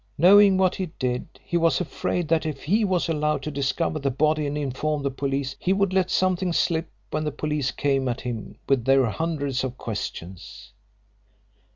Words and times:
Knowing 0.17 0.57
what 0.57 0.73
he 0.73 0.87
did, 0.97 1.27
he 1.43 1.57
was 1.57 1.79
afraid 1.79 2.27
that 2.27 2.43
if 2.43 2.63
he 2.63 2.83
was 2.83 3.07
allowed 3.07 3.43
to 3.43 3.51
discover 3.51 3.99
the 3.99 4.09
body 4.09 4.47
and 4.47 4.57
inform 4.57 5.03
the 5.03 5.11
police, 5.11 5.55
he 5.59 5.73
would 5.73 5.93
let 5.93 6.09
something 6.09 6.51
slip 6.51 6.89
when 7.11 7.23
the 7.23 7.31
police 7.31 7.69
came 7.69 8.07
at 8.09 8.21
him 8.21 8.57
with 8.67 8.83
their 8.83 9.05
hundreds 9.05 9.63
of 9.63 9.77
questions. 9.77 10.71